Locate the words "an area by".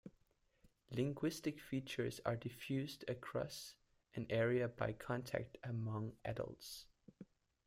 4.15-4.93